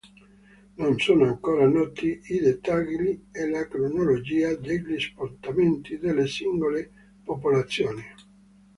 [0.77, 6.89] Non sono ancora noti i dettagli e la cronologia degli spostamenti delle singole
[7.23, 8.03] popolazioni.